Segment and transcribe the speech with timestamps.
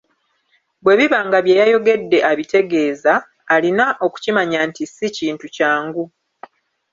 [0.83, 3.13] Bwe biba nga bye yayogedde abitegeeza,
[3.55, 6.03] alina okukimanya nti si kintu kyangu.